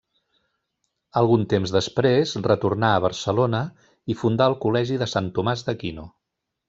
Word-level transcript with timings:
Algun 1.19 1.43
temps 1.51 1.73
després 1.75 2.33
retornà 2.47 2.89
a 2.95 3.03
Barcelona 3.05 3.59
i 4.15 4.17
funda 4.23 4.49
el 4.53 4.57
Col·legi 4.65 4.99
de 5.03 5.09
Sant 5.13 5.29
Tomàs 5.37 5.67
d'Aquino. 5.69 6.09